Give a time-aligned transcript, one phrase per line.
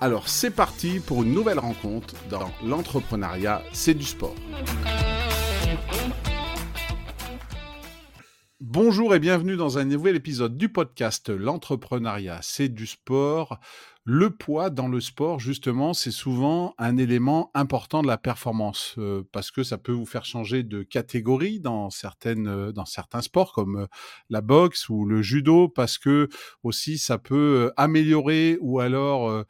[0.00, 4.34] Alors c'est parti pour une nouvelle rencontre dans l'entrepreneuriat, c'est du sport.
[8.60, 13.58] Bonjour et bienvenue dans un nouvel épisode du podcast L'entrepreneuriat, c'est du sport.
[14.08, 19.24] Le poids dans le sport, justement, c'est souvent un élément important de la performance euh,
[19.32, 23.52] parce que ça peut vous faire changer de catégorie dans certaines, euh, dans certains sports
[23.52, 23.86] comme euh,
[24.30, 26.28] la boxe ou le judo, parce que
[26.62, 29.44] aussi ça peut améliorer ou alors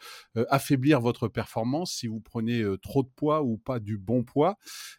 [0.49, 4.57] affaiblir votre performance si vous prenez trop de poids ou pas du bon poids.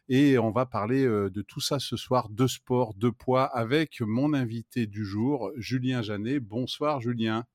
[0.07, 4.33] Et on va parler de tout ça ce soir, de sport, de poids, avec mon
[4.33, 6.43] invité du jour, Julien Janet.
[6.43, 7.45] Bonsoir, Julien.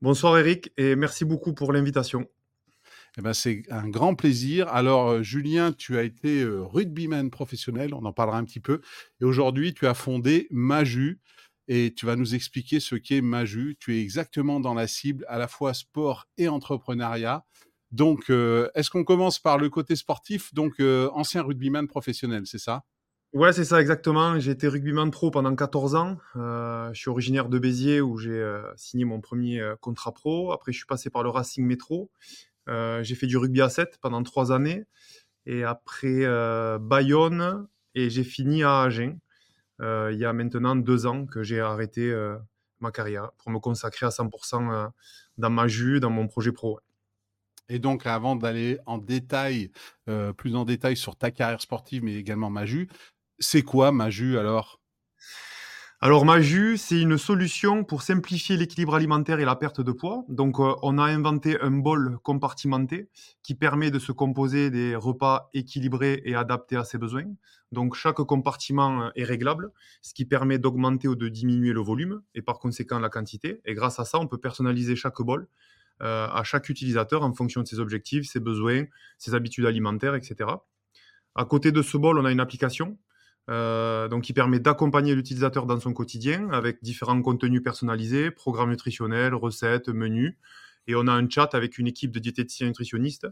[0.00, 2.28] Bonsoir Eric et merci beaucoup pour l'invitation.
[3.18, 4.68] Eh ben, c'est un grand plaisir.
[4.68, 8.80] Alors, euh, Julien, tu as été euh, rugbyman professionnel, on en parlera un petit peu.
[9.20, 11.18] Et aujourd'hui, tu as fondé Maju
[11.66, 13.74] et tu vas nous expliquer ce qu'est Maju.
[13.80, 17.44] Tu es exactement dans la cible à la fois sport et entrepreneuriat.
[17.90, 20.54] Donc, euh, est-ce qu'on commence par le côté sportif?
[20.54, 22.84] Donc, ancien rugbyman professionnel, c'est ça?
[23.34, 24.38] Ouais, c'est ça exactement.
[24.40, 26.16] J'ai été rugbyman pro pendant 14 ans.
[26.36, 30.50] Euh, je suis originaire de Béziers où j'ai euh, signé mon premier euh, contrat pro.
[30.50, 32.10] Après, je suis passé par le Racing Métro.
[32.66, 34.84] j'ai fait du rugby à 7 pendant 3 années.
[35.44, 36.26] Et après
[36.80, 39.18] Bayonne et j'ai fini à Agen.
[39.80, 42.14] il y a maintenant 2 ans que j'ai arrêté
[42.80, 44.90] ma carrière pour me consacrer à 100%
[45.38, 46.80] dans ma jus, dans mon projet pro.
[47.70, 49.70] Et donc, avant d'aller en détail,
[50.36, 52.88] plus en détail sur ta carrière sportive, mais également Maju,
[53.38, 54.80] c'est quoi Maju alors?
[56.00, 60.24] Alors Maju, c'est une solution pour simplifier l'équilibre alimentaire et la perte de poids.
[60.28, 63.08] Donc euh, on a inventé un bol compartimenté
[63.42, 67.24] qui permet de se composer des repas équilibrés et adaptés à ses besoins.
[67.72, 72.22] Donc chaque compartiment euh, est réglable, ce qui permet d'augmenter ou de diminuer le volume
[72.36, 73.60] et par conséquent la quantité.
[73.64, 75.48] Et grâce à ça, on peut personnaliser chaque bol
[76.00, 78.84] euh, à chaque utilisateur en fonction de ses objectifs, ses besoins,
[79.18, 80.48] ses habitudes alimentaires, etc.
[81.34, 82.96] À côté de ce bol, on a une application
[83.48, 89.34] euh, donc qui permet d'accompagner l'utilisateur dans son quotidien avec différents contenus personnalisés, programmes nutritionnels,
[89.34, 90.34] recettes, menus.
[90.86, 93.26] Et on a un chat avec une équipe de diététiciens nutritionnistes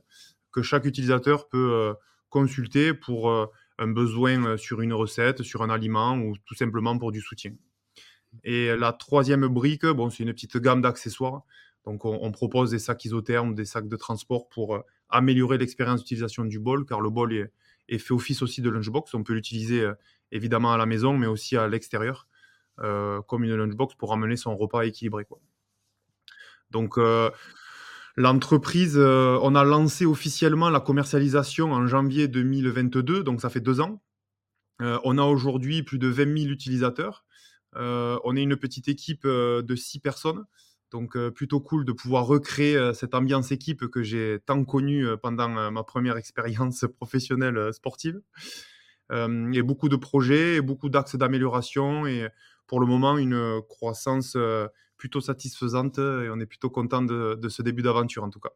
[0.53, 1.94] que chaque utilisateur peut euh,
[2.31, 3.47] consulter pour euh,
[3.78, 7.53] un besoin sur une recette, sur un aliment ou tout simplement pour du soutien.
[8.43, 11.43] Et la troisième brique, bon, c'est une petite gamme d'accessoires.
[11.87, 16.59] Donc on, propose des sacs isothermes, des sacs de transport pour améliorer l'expérience d'utilisation du
[16.59, 19.15] bol, car le bol est, fait office aussi de lunchbox.
[19.15, 19.95] On peut l'utiliser euh,
[20.33, 22.27] évidemment à la maison, mais aussi à l'extérieur,
[22.81, 25.27] euh, comme une lunchbox pour amener son repas équilibré.
[26.73, 27.31] Donc, euh,
[28.17, 34.03] l'entreprise, on a lancé officiellement la commercialisation en janvier 2022, donc ça fait deux ans.
[34.81, 37.25] on a aujourd'hui plus de 20 000 utilisateurs.
[37.75, 40.45] on est une petite équipe de six personnes.
[40.93, 45.83] Donc plutôt cool de pouvoir recréer cette ambiance équipe que j'ai tant connue pendant ma
[45.83, 48.21] première expérience professionnelle sportive.
[49.11, 52.29] et beaucoup de projets, beaucoup d'axes d'amélioration et
[52.67, 54.37] pour le moment une croissance
[54.97, 58.53] plutôt satisfaisante et on est plutôt content de, ce début d'aventure en tout cas.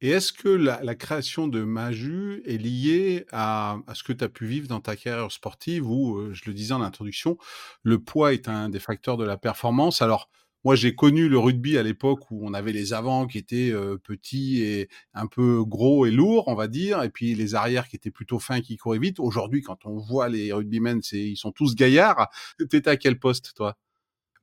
[0.00, 4.28] Et est-ce que la, création de Maju est liée à, à ce que tu as
[4.28, 7.38] pu vivre dans ta carrière sportive où, je le disais en introduction,
[7.84, 10.02] le poids est un des facteurs de la performance?
[10.02, 10.28] Alors,
[10.64, 13.72] moi, j'ai connu le rugby à l'époque où on avait les avants qui étaient
[14.04, 17.96] petits et un peu gros et lourds, on va dire, et puis les arrières qui
[17.96, 19.18] étaient plutôt fins, qui couraient vite.
[19.18, 22.28] Aujourd'hui, quand on voit les rugbymen, ils sont tous gaillards.
[22.70, 23.76] T'étais à quel poste, toi?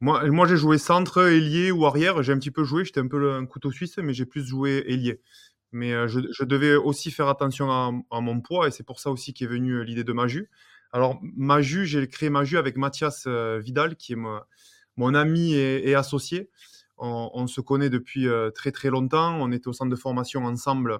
[0.01, 2.21] Moi, moi j'ai joué centre, ailier ou arrière.
[2.23, 2.85] J'ai un petit peu joué.
[2.85, 5.21] J'étais un peu un couteau suisse, mais j'ai plus joué ailier.
[5.71, 9.11] Mais je, je, devais aussi faire attention à, à mon poids, et c'est pour ça
[9.11, 10.49] aussi qu'est venue l'idée de Maju.
[10.91, 14.47] Alors, Maju, j'ai créé Maju avec Mathias Vidal, qui est moi
[14.99, 16.49] mon ami et, associé.
[16.97, 19.41] On, se connaît depuis euh, très très longtemps.
[19.41, 20.99] On était au centre de formation ensemble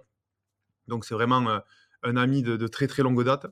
[0.88, 1.60] Donc c'est vraiment
[2.04, 3.48] un ami de, très très longue date.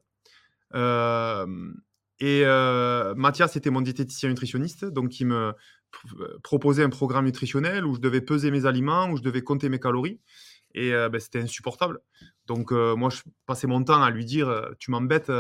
[2.21, 2.45] et
[3.15, 5.53] Mathias était mon diététicien nutritionniste, donc il me
[6.43, 9.79] proposait un programme nutritionnel où je devais peser mes aliments, où je devais compter mes
[9.79, 10.21] calories.
[10.73, 11.99] Et ben, c'était insupportable.
[12.45, 15.31] Donc, moi, je passais mon temps à lui dire Tu m'embêtes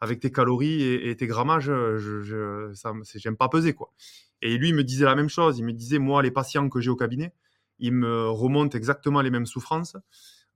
[0.00, 3.74] avec tes calories et, tes grammages, je n'aime pas peser.
[3.74, 3.92] quoi.
[4.42, 5.58] Et lui, il me disait la même chose.
[5.58, 7.32] Il me disait Moi, les patients que j'ai au cabinet,
[7.78, 9.96] ils me remontent exactement les mêmes souffrances.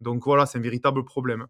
[0.00, 1.46] Donc, voilà, c'est un véritable problème.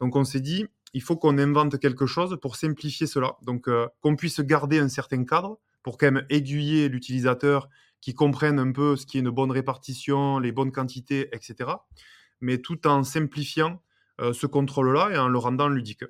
[0.00, 3.36] Donc, on s'est dit Il faut qu'on invente quelque chose pour simplifier cela.
[3.42, 3.68] Donc,
[4.00, 7.68] qu'on puisse garder un certain cadre pour quand même aiguiller l'utilisateur
[8.00, 11.72] qui comprenne un peu ce qui est une bonne répartition, les bonnes quantités, etc
[12.44, 13.82] mais tout en simplifiant
[14.20, 16.04] euh, ce contrôle-là et en le rendant ludique.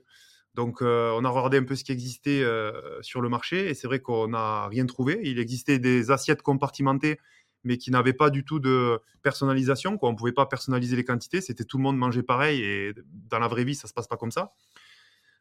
[0.54, 3.74] Donc, euh, on a regardé un peu ce qui existait euh, sur le marché et
[3.74, 5.20] c'est vrai qu'on n'a rien trouvé.
[5.24, 7.18] Il existait des assiettes compartimentées,
[7.64, 9.98] mais qui n'avaient pas du tout de personnalisation.
[10.00, 11.40] On ne pouvait pas personnaliser les quantités.
[11.40, 12.94] C'était tout le monde mangeait pareil et
[13.30, 14.52] dans la vraie vie, ça ne se passe pas comme ça.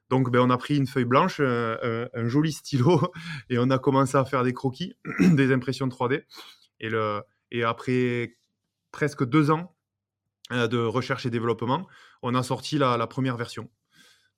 [0.10, 3.02] Donc, ben, on a pris une feuille blanche, un, joli stylo
[3.50, 6.24] et on a commencé à faire des croquis, des impressions 3D.
[6.80, 7.22] Et, le,
[7.52, 8.36] et après
[8.92, 9.74] presque deux ans,
[10.52, 11.88] euh, de recherche et développement,
[12.22, 13.70] on a sorti la, première version.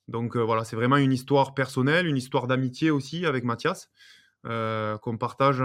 [0.07, 3.89] Donc euh, voilà, c'est vraiment une histoire personnelle, une histoire d'amitié aussi avec Mathias,
[4.45, 5.63] euh, qu'on partage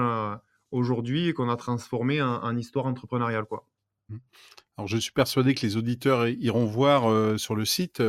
[0.70, 3.44] aujourd'hui et qu'on a transformé en, histoire entrepreneuriale.
[3.44, 3.66] Quoi.
[4.08, 4.16] Mmh.
[4.78, 8.00] Alors je suis persuadé que les auditeurs iront voir sur le site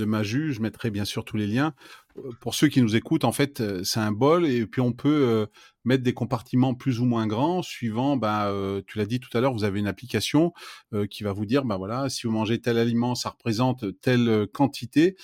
[0.00, 0.52] de Maju.
[0.52, 1.74] Je mettrai bien sûr tous les liens.
[2.18, 4.92] Euh, pour ceux qui nous écoutent, en fait, euh, c'est un bol et puis on
[4.92, 5.46] peut euh,
[5.84, 8.52] mettre des compartiments plus ou moins grands suivant, bah,
[8.86, 10.52] tu l'as dit tout à l'heure, vous avez une application
[11.10, 15.16] qui va vous dire, bah voilà, si vous mangez tel aliment, ça représente telle quantité.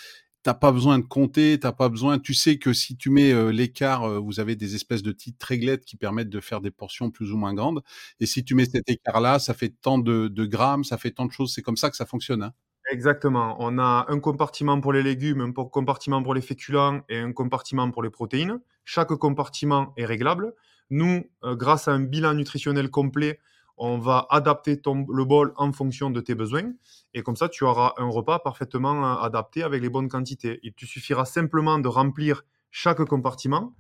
[0.47, 2.21] T'as pas besoin de compter, t'as pas besoin.
[2.21, 5.97] Tu sais que si tu mets l'écart, vous avez des espèces de petites réglettes qui
[5.97, 7.83] permettent de faire des portions plus ou moins grandes.
[8.21, 11.33] Et si tu mets cet écart-là, ça fait tant de, grammes, ça fait tant de
[11.33, 11.53] choses.
[11.53, 12.45] C'est comme ça que ça fonctionne.
[12.45, 12.53] Hein.
[12.93, 13.57] Exactement.
[13.59, 17.91] On a un compartiment pour les légumes, un compartiment pour les féculents et un compartiment
[17.91, 18.61] pour les protéines.
[18.85, 20.55] Chaque compartiment est réglable.
[20.91, 23.41] Nous, euh, grâce à un bilan nutritionnel complet,
[23.77, 26.73] on va adapter le bol en fonction de tes besoins.
[27.15, 30.61] Et comme ça, tu auras un repas parfaitement euh, adapté avec les bonnes quantités.
[30.63, 33.75] Il te suffira simplement de remplir chaque compartiment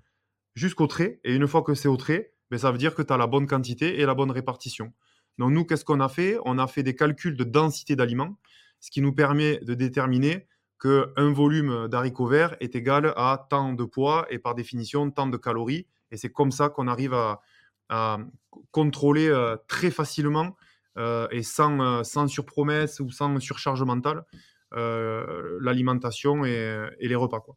[0.54, 1.20] jusqu'au trait.
[1.24, 3.26] Et une fois que c'est au trait, ben, ça veut dire que tu as la
[3.26, 4.92] bonne quantité et la bonne répartition.
[5.38, 6.38] Donc nous, qu'est-ce qu'on a fait?
[6.44, 8.36] On a fait des calculs de densité d'aliments
[8.80, 10.46] ce qui nous permet de déterminer
[10.80, 15.36] qu'un volume d'haricots verts est égal à tant de poids et par définition tant de
[15.36, 15.86] calories.
[16.10, 17.40] Et c'est comme ça qu'on arrive à,
[18.70, 20.56] contrôler euh, très facilement
[20.98, 24.24] euh, et sans, euh, sans surpromesse ou sans surcharge mentale
[24.72, 27.40] l'alimentation et, et, les repas.
[27.40, 27.56] Quoi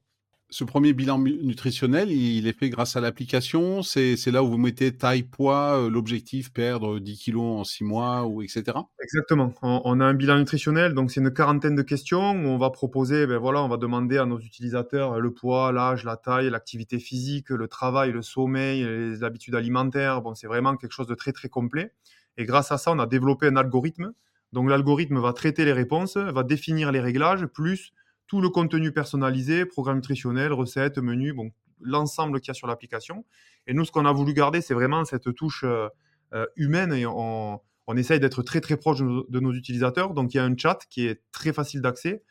[0.51, 3.84] ce premier bilan nutritionnel, il est fait grâce à l'application?
[3.84, 8.25] C'est là où vous mettez taille, poids, euh, l'objectif perdre 10 kilos en 6 mois,
[8.25, 8.63] ou etc.
[9.01, 9.54] Exactement.
[9.62, 13.28] On, a un bilan nutritionnel, donc c'est une quarantaine de questions où on va proposer,
[13.28, 17.50] ben voilà, on va demander à nos utilisateurs le poids, l'âge, la taille, l'activité physique,
[17.50, 20.22] le travail, le sommeil, les habitudes alimentaires.
[20.22, 21.94] Bon, c'est vraiment quelque chose de très très complet.
[22.38, 24.13] Et grâce à ça, on a développé un algorithme.
[24.52, 27.94] Donc l'algorithme va traiter les réponses, va définir les réglages, plus
[28.30, 33.26] tout le contenu personnalisé, programme nutritionnel, recettes, menus, bon, l'ensemble qu'il y a sur l'application.
[33.66, 35.90] Et nous, ce qu'on a voulu garder, c'est vraiment cette touche euh,
[36.34, 37.60] euh, humaine et on,
[37.98, 40.14] essaye d'être très très proche de nos, utilisateurs.
[40.14, 42.21] Donc il y a un chat qui est très facile d'accès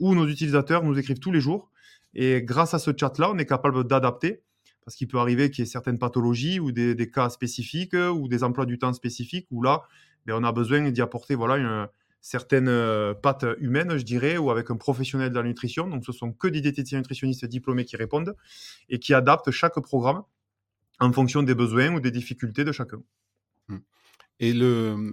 [0.00, 1.70] où nos utilisateurs nous écrivent tous les jours.
[2.14, 4.42] Et grâce à ce chat-là, on est capable d'adapter
[4.84, 8.42] parce qu'il peut arriver qu'il y ait certaines pathologies ou des, cas spécifiques ou des
[8.42, 9.82] emplois du temps spécifiques où là,
[10.26, 11.86] ben, on a besoin d'y apporter voilà, une,
[12.24, 15.86] certaines euh, pattes humaines, je dirais, ou avec un professionnel de la nutrition.
[15.86, 18.34] Donc, ce sont que des diététiciens nutritionnistes diplômés qui répondent
[18.88, 20.22] et qui adaptent chaque programme
[21.00, 23.02] en fonction des besoins ou des difficultés de chacun.
[23.68, 23.76] Mmh.
[24.40, 24.54] Et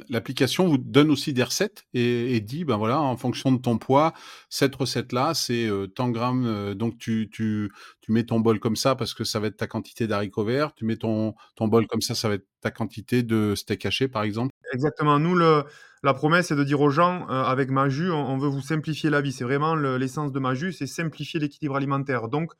[0.08, 4.14] l'application vous donne aussi des recettes et, dit, ben voilà, en fonction de ton poids,
[4.50, 6.46] cette recette-là, c'est euh, tant de grammes.
[6.46, 9.58] Euh, donc, tu, tu, tu, mets ton bol comme ça parce que ça va être
[9.58, 10.74] ta quantité d'haricots verts.
[10.76, 14.08] Tu mets ton, ton bol comme ça, ça va être ta quantité de steak haché,
[14.08, 14.54] par exemple.
[14.74, 15.20] Exactement.
[15.20, 15.66] Nous, le,
[16.04, 19.10] la promesse, c'est de dire aux gens, euh, avec Maju, on, on, veut vous simplifier
[19.10, 19.32] la vie.
[19.32, 22.28] C'est vraiment l'essence de Maju, c'est simplifier l'équilibre alimentaire.
[22.28, 22.54] Donc,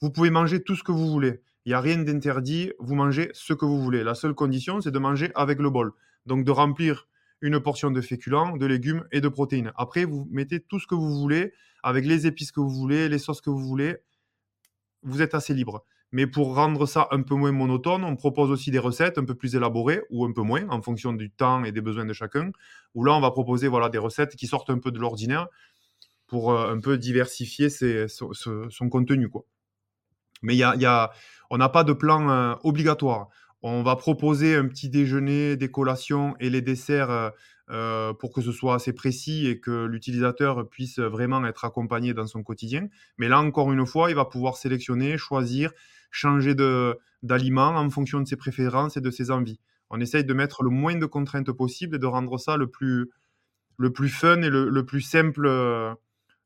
[0.00, 1.40] vous pouvez manger tout ce que vous voulez.
[1.64, 4.04] Il n'y a rien d'interdit, vous mangez ce que vous voulez.
[4.04, 5.92] La seule condition, c'est de manger avec le bol.
[6.24, 7.08] Donc de remplir
[7.40, 9.72] une portion de féculents, de légumes et de protéines.
[9.76, 13.18] Après, vous mettez tout ce que vous voulez, avec les épices que vous voulez, les
[13.18, 13.96] sauces que vous voulez.
[15.02, 15.84] Vous êtes assez libre.
[16.16, 19.34] Mais pour rendre ça un peu moins monotone, on propose aussi des recettes un peu
[19.34, 22.52] plus élaborées ou un peu moins en fonction du temps et des besoins de chacun.
[22.94, 25.48] Où là, on va proposer voilà, des recettes qui sortent un peu de l'ordinaire
[26.26, 29.28] pour euh, un peu diversifier son, contenu.
[30.40, 31.10] Mais y y a,
[31.50, 33.28] on n'a pas de plan euh, obligatoire.
[33.60, 37.32] on va proposer un petit déjeuner, des collations et les desserts
[37.68, 42.26] euh, pour que ce soit assez précis et que l'utilisateur puisse vraiment être accompagné dans
[42.26, 42.88] son quotidien.
[43.18, 45.72] Mais là, encore une fois, il va pouvoir sélectionner, choisir,
[46.10, 46.54] changer
[47.22, 49.60] d'aliment en fonction de ses préférences et de ses envies.
[49.90, 53.10] On essaye de mettre le moins de contraintes possible et de rendre ça le plus,
[53.76, 55.46] le plus fun et le, plus simple.
[55.46, 55.94] Euh,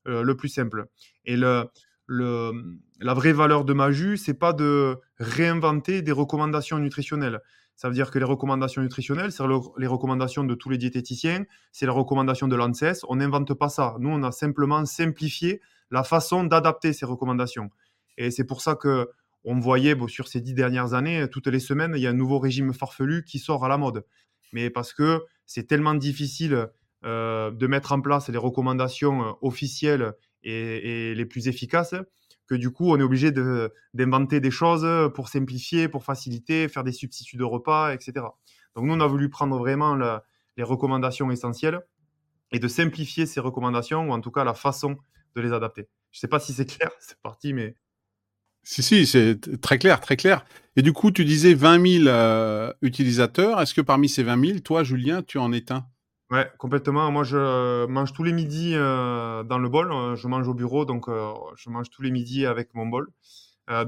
[0.07, 0.87] le plus simple.
[1.27, 1.67] Et le,
[2.07, 2.53] le,
[3.01, 7.41] la vraie valeur de Maju, c'est pas de réinventer des recommandations nutritionnelles.
[7.77, 9.45] Ça veut dire que les recommandations nutritionnelles, c'est
[9.79, 13.05] les recommandations de tous les diététiciens, c'est les recommandations de l'ANSES.
[13.09, 13.97] On n'invente pas ça.
[14.01, 17.71] Nous, on a simplement simplifié la façon d'adapter ces recommandations.
[18.19, 19.09] Et c'est pour ça que
[19.45, 22.39] on voyait sur ces dix dernières années, toutes les semaines, il y a un nouveau
[22.39, 24.05] régime farfelu qui sort à la mode.
[24.53, 26.69] Mais parce que c'est tellement difficile
[27.05, 31.95] euh, de mettre en place les recommandations euh, officielles et, les plus efficaces
[32.47, 33.31] que du coup, on est obligé
[33.95, 38.27] d'inventer des choses pour simplifier, pour faciliter, faire des substituts de repas, etc.
[38.75, 39.95] Donc nous, on a voulu prendre vraiment
[40.57, 41.81] les recommandations essentielles
[42.53, 44.97] et de simplifier ces recommandations, ou en tout cas la façon
[45.37, 45.89] de les adapter.
[46.11, 47.77] Je ne sais pas si c'est clair, c'est parti, mais...
[48.63, 50.45] Si, si, c'est très clair, très clair.
[50.77, 53.61] Et du coup, tu disais 20 000 euh, utilisateurs.
[53.61, 55.85] Est-ce que parmi ces 20 000, toi, Julien, tu en es un?
[56.31, 57.11] Ouais, complètement.
[57.11, 59.91] Moi, je mange tous les midis euh, dans le bol.
[59.93, 63.09] Euh, je mange au bureau, donc je mange tous les midis avec mon bol.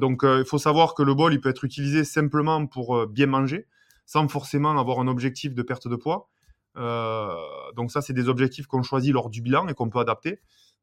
[0.00, 3.66] donc, il faut savoir que le bol, il peut être utilisé simplement pour bien manger,
[4.06, 6.30] sans forcément avoir un objectif de perte de poids.
[7.76, 10.40] donc, ça, c'est des objectifs qu'on choisit lors du bilan et qu'on peut adapter.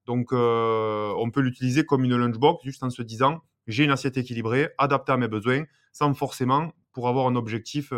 [0.09, 4.69] Donc, on peut l'utiliser comme une lunchbox, juste en se disant, j'ai une assiette équilibrée,
[4.79, 7.93] adaptée à mes besoins, sans forcément pour avoir un objectif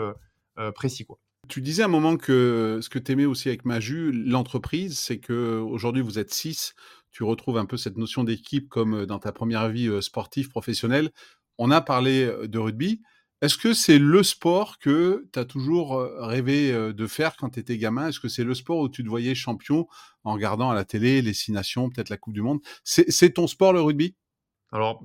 [0.75, 1.18] précis, quoi.
[1.48, 5.20] Tu disais à un moment que ce que tu aimais aussi avec Maju, l'entreprise, c'est
[5.20, 6.75] que aujourd'hui vous êtes six.
[7.12, 10.50] Tu retrouves un peu cette notion d'équipe comme euh, dans ta première vie euh, sportive,
[10.50, 11.10] professionnelle.
[11.58, 13.01] On a parlé euh, de rugby.
[13.41, 17.77] Est-ce que c'est le sport que tu as toujours rêvé de faire quand tu étais
[17.77, 18.10] gamin?
[18.10, 19.88] Est-ce que c'est le sport où tu te voyais champion
[20.24, 22.60] en regardant à la télé les six nations, peut-être la Coupe du Monde?
[22.83, 24.15] C'est ton sport, le rugby?
[24.71, 25.03] Alors,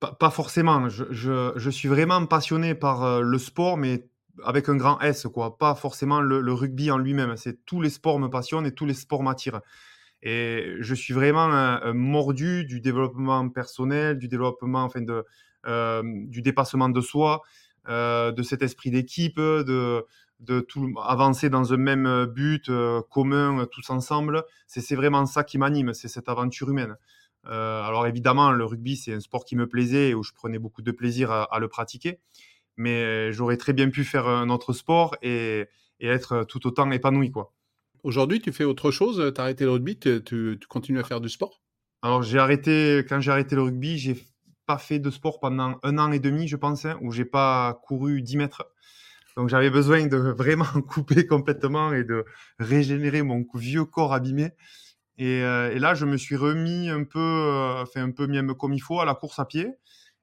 [0.00, 0.88] pas, forcément.
[0.88, 4.08] Je, suis vraiment passionné par le sport, mais
[4.44, 5.56] avec un grand S, quoi.
[5.56, 7.36] Pas forcément le, rugby en lui-même.
[7.36, 9.60] C'est tous les sports me passionnent et tous les sports m'attirent.
[10.22, 15.24] Et je suis vraiment mordu du développement personnel, du développement, enfin de,
[16.28, 17.42] du dépassement de soi,
[17.88, 20.04] de cet esprit d'équipe, de,
[20.40, 24.44] de tout avancer dans un même but euh, commun tous ensemble.
[24.66, 26.96] C'est vraiment ça qui m'anime, c'est cette aventure humaine.
[27.44, 30.82] alors évidemment, le rugby, c'est un sport qui me plaisait et où je prenais beaucoup
[30.82, 32.20] de plaisir à le pratiquer
[32.76, 35.66] mais j'aurais très bien pu faire un autre sport et,
[36.00, 37.30] être tout autant épanoui.
[37.30, 37.54] quoi.
[38.02, 39.32] Aujourd'hui, tu fais autre chose?
[39.34, 39.98] Tu as arrêté le rugby?
[39.98, 41.62] Tu, tu, continues à faire du sport?
[42.02, 44.16] Alors, j'ai arrêté, quand j'ai arrêté le rugby, j'ai
[44.66, 47.80] pas fait de sport pendant un an et demi, je pense, hein, où j'ai pas
[47.84, 48.66] couru 10 mètres.
[49.36, 52.24] Donc, j'avais besoin de vraiment couper complètement et de
[52.58, 54.50] régénérer mon vieux corps abîmé.
[55.18, 58.80] Et, et là, je me suis remis un peu, enfin, un peu même comme il
[58.80, 59.78] faut à la course à pied.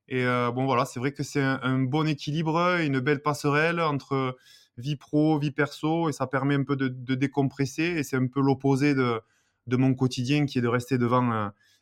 [0.07, 4.37] Et euh, bon, voilà, c'est vrai que c'est un, bon équilibre, une belle passerelle entre
[4.77, 7.83] vie pro, vie perso, et ça permet un peu de, décompresser.
[7.83, 9.21] Et c'est un peu l'opposé de,
[9.67, 11.31] de, mon quotidien qui est de rester devant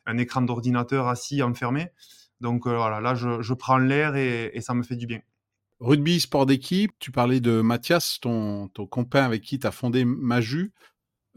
[0.06, 1.90] un, écran d'ordinateur assis, enfermé.
[2.42, 5.20] Donc euh, voilà, là, je, prends l'air et, ça me fait du bien.
[5.80, 10.72] Rugby, sport d'équipe, tu parlais de Mathias, ton, ton avec qui tu as fondé Maju.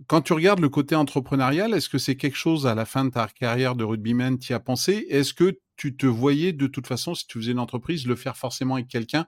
[0.07, 3.11] Quand tu regardes le côté entrepreneurial, est-ce que c'est quelque chose à la fin de
[3.11, 5.05] ta carrière de rugbyman tu as pensé?
[5.09, 8.35] Est-ce que tu te voyais de toute façon, si tu faisais une entreprise, le faire
[8.35, 9.25] forcément avec quelqu'un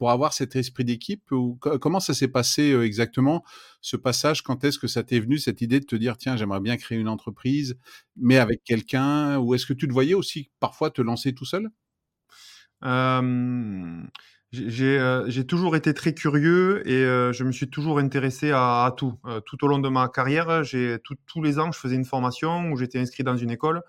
[0.00, 3.44] pour avoir cet esprit d'équipe ou Comment ça s'est passé euh, exactement,
[3.82, 4.40] ce passage?
[4.40, 6.96] Quand est-ce que ça t'est venu, cette idée de te dire, tiens, j'aimerais bien créer
[6.96, 7.76] une entreprise,
[8.16, 9.36] mais avec quelqu'un?
[9.36, 11.68] Ou est-ce que tu te voyais aussi parfois te lancer tout seul?
[14.52, 19.18] J'ai toujours été très curieux et je me suis toujours intéressé à, tout.
[19.44, 22.76] tout au long de ma carrière, j'ai tous les ans, je faisais une formation où
[22.78, 23.82] j'étais inscrit dans une école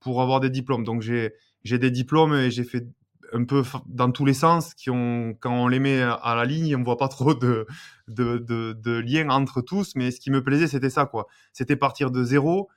[0.00, 0.84] pour avoir des diplômes.
[0.84, 1.32] Donc j'ai
[1.64, 2.86] des diplômes et j'ai fait
[3.32, 6.76] un peu dans tous les sens qui ont quand on les met à la ligne
[6.76, 7.66] on voit pas trop de
[8.08, 12.10] de, de, lien entre tous mais ce qui me plaisait c'était ça quoi c'était partir
[12.10, 12.68] de zéro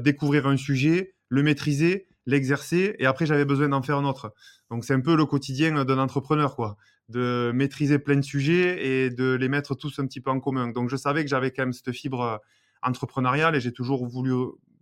[0.00, 4.34] découvrir un sujet le maîtriser l'exercer et après j'avais besoin d'en faire un autre.
[4.70, 6.76] Donc c'est un peu le quotidien d'un entrepreneur quoi,
[7.08, 10.68] de maîtriser plein de sujets et de les mettre tous un petit peu en commun.
[10.68, 12.36] Donc je savais que j'avais quand même cette fibre euh,
[12.82, 14.34] entrepreneuriale et j'ai toujours voulu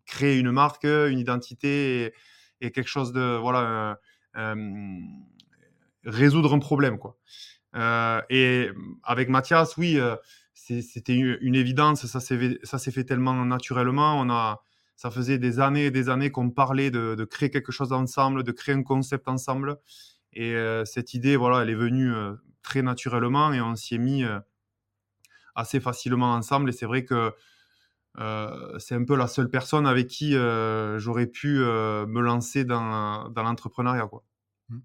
[0.07, 2.13] créer une marque, une identité
[2.61, 3.95] et, quelque chose de voilà euh,
[6.05, 7.19] résoudre un problème quoi.
[7.75, 8.71] Euh, et
[9.03, 9.99] avec Mathias, oui,
[10.55, 14.19] c'était une, évidence, ça s'est fait tellement naturellement.
[14.21, 14.63] On a
[14.99, 18.53] ça faisait des années et des années qu'on parlait de, créer quelque chose ensemble, de
[18.53, 19.79] créer un concept ensemble.
[20.33, 23.99] Et euh, cette idée, voilà, elle est venue euh, très naturellement et on s'y est
[23.99, 24.25] mis
[25.55, 26.71] assez facilement ensemble.
[26.71, 27.35] Et c'est vrai que
[28.79, 34.09] c'est un peu la seule personne avec qui j'aurais pu me lancer dans, l'entrepreneuriat.
[34.69, 34.79] Mmh.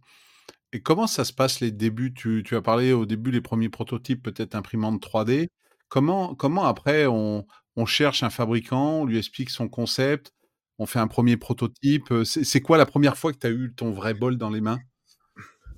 [0.73, 2.13] Et comment ça se passe les débuts?
[2.13, 5.47] Tu, as parlé au début les premiers prototypes, peut-être imprimante 3D.
[5.89, 7.45] Comment, comment après on,
[7.75, 10.31] on, cherche un fabricant, on lui explique son concept,
[10.77, 12.13] on fait un premier prototype?
[12.23, 14.79] C'est quoi la première fois que tu as eu ton vrai bol dans les mains?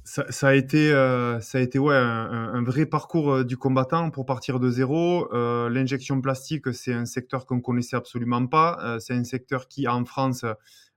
[0.03, 4.25] Ça, a été, euh, ça a été ouais, un, vrai parcours euh, du combattant pour
[4.25, 5.33] partir de zéro.
[5.33, 8.97] Euh, l'injection plastique, c'est un secteur qu'on connaissait absolument pas.
[8.99, 10.45] c'est un secteur qui, en France,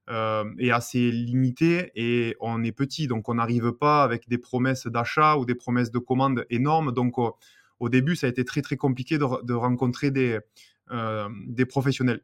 [0.09, 5.37] est assez limité et on est petit, donc on n'arrive pas avec des promesses d'achat
[5.37, 6.93] ou des promesses de commande énormes.
[6.93, 10.41] Donc au début, ça a été très très compliqué de, rencontrer des
[11.69, 12.23] professionnels.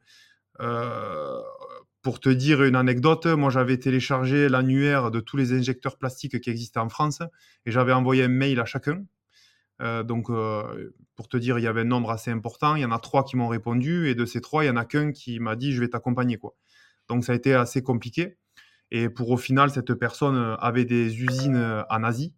[2.03, 6.51] Pour te dire une anecdote, moi j'avais téléchargé l'annuaire de tous les injecteurs plastiques qui
[6.51, 7.23] existaient en France
[7.65, 9.05] et j'avais envoyé un mail à chacun.
[9.83, 12.77] Euh, donc, euh, pour te dire, il y avait un nombre assez important.
[12.77, 14.77] Il y en a trois qui m'ont répondu et de ces trois, il y en
[14.77, 16.39] a qu'un qui m'a dit je vais t'accompagner.
[16.39, 16.55] quoi.
[17.09, 18.37] Donc, ça a été assez compliqué.
[18.91, 22.35] Et pour au final, cette personne avait des usines en Asie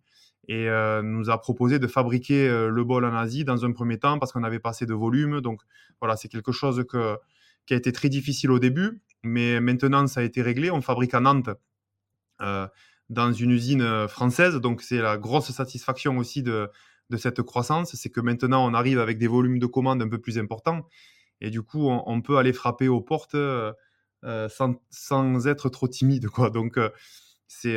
[0.46, 4.18] et euh, nous a proposé de fabriquer le bol en Asie dans un premier temps
[4.18, 5.40] parce qu'on avait passé de volume.
[5.40, 5.60] Donc,
[6.00, 6.84] voilà, c'est quelque chose
[7.66, 9.02] qui a été très difficile au début.
[9.24, 10.70] Mais maintenant, ça a été réglé.
[10.70, 11.50] On fabrique à Nantes
[12.40, 12.68] euh,
[13.08, 14.56] dans une usine euh, française.
[14.56, 16.70] Donc, c'est la grosse satisfaction aussi de,
[17.16, 17.94] cette croissance.
[17.94, 20.86] C'est que maintenant, on arrive avec des volumes de commandes un peu plus importants.
[21.40, 23.72] Et du coup, on, peut aller frapper aux portes euh,
[24.48, 26.26] sans, être trop timide.
[26.52, 26.78] Donc,
[27.48, 27.76] c'est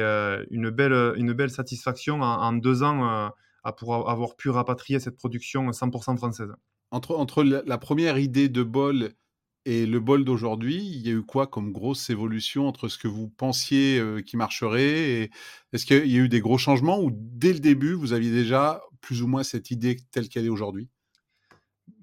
[0.52, 3.32] une, belle, une belle satisfaction en, deux ans
[3.64, 6.54] à pour avoir pu rapatrier cette production 100% française.
[6.92, 9.12] Entre, entre la première idée de bol
[9.70, 13.10] et le bol d'aujourd'hui, il y a eu quoi comme grosse évolution entre ce que
[13.10, 15.30] vous pensiez qui marcherait
[15.74, 18.82] Est-ce qu'il y a eu des gros changements ou dès le début, vous aviez déjà
[19.02, 20.88] plus ou moins cette idée telle qu'elle est aujourd'hui?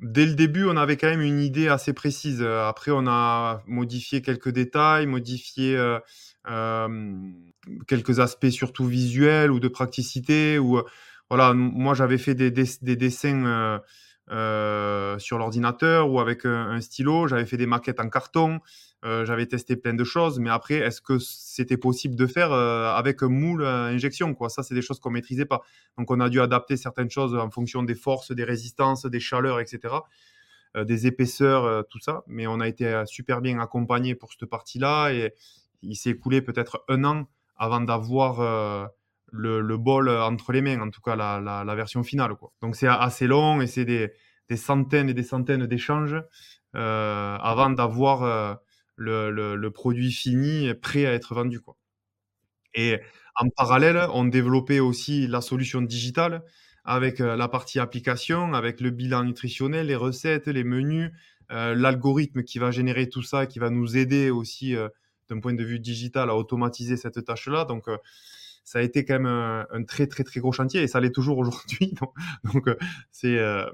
[0.02, 2.42] Dès le début, on avait quand même une idée assez précise.
[2.42, 5.82] Après, on a modifié quelques détails, modifié
[7.86, 10.58] quelques aspects surtout visuels ou de praticité.
[10.58, 10.82] Ou,
[11.30, 13.80] voilà, moi, j'avais fait des dessins
[14.30, 17.28] euh, sur l'ordinateur ou avec un, stylo.
[17.28, 18.60] J'avais fait des maquettes en carton.
[19.04, 20.38] Euh, j'avais testé plein de choses.
[20.38, 24.48] Mais après, est-ce que c'était possible de faire euh, avec un moule injection quoi?
[24.48, 25.62] Ça, c'est des choses qu'on maîtrisait pas.
[25.98, 29.60] Donc, on a dû adapter certaines choses en fonction des forces, des résistances, des chaleurs,
[29.60, 29.94] etc.
[30.74, 32.24] des épaisseurs, tout ça.
[32.26, 35.12] Mais on a été super bien accompagné pour cette partie-là.
[35.12, 35.34] Et
[35.82, 38.90] il s'est écoulé peut-être un an avant d'avoir
[39.34, 42.32] le, bol entre les mains, en tout cas la, version finale.
[42.62, 44.10] Donc c'est assez long et c'est des,
[44.56, 46.16] centaines et des centaines d'échanges
[46.76, 48.54] euh, avant d'avoir euh,
[48.96, 51.60] le, produit fini prêt à être vendu.
[52.74, 52.98] Et
[53.36, 56.42] en parallèle, on développait aussi la solution digitale
[56.84, 61.10] avec euh, la partie application, avec le bilan nutritionnel, les recettes, les menus,
[61.50, 64.74] l'algorithme qui va générer tout ça, qui va nous aider aussi
[65.28, 67.66] d'un point de vue digital à automatiser cette tâche-là.
[67.66, 67.86] Donc,
[68.64, 71.38] ça a été quand même un, très très très gros chantier et ça l'est toujours
[71.38, 71.94] aujourd'hui.
[72.52, 72.76] Donc, euh,
[73.12, 73.66] c'est euh,